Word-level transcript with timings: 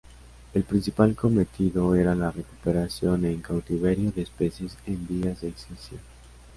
El 0.55 0.63
principal 0.63 1.15
cometido 1.15 1.93
era 1.93 2.15
la 2.15 2.31
recuperación 2.31 3.23
en 3.25 3.39
cautiverio 3.39 4.09
de 4.11 4.23
especies 4.23 4.75
en 4.87 5.05
vías 5.05 5.41
de 5.41 5.49
extinción. 5.49 6.01